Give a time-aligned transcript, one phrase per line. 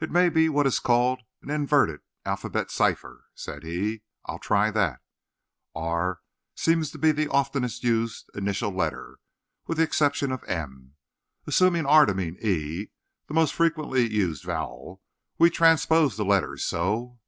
[0.00, 4.00] "It may be what is called an inverted alphabet cipher," said he.
[4.24, 5.00] "I'll try that.
[5.74, 6.20] 'R'
[6.54, 9.18] seems to be the oftenest used initial letter,
[9.66, 10.94] with the exception of 'm.'
[11.46, 12.86] Assuming 'r' to mean 'e',
[13.26, 15.02] the most frequently used vowel,
[15.36, 17.18] we transpose the letters—so."